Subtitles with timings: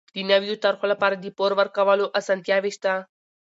[0.15, 2.93] د نويو طرحو لپاره د پور ورکولو اسانتیاوې شته.